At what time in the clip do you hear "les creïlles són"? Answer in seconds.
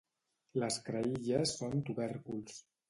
0.63-1.87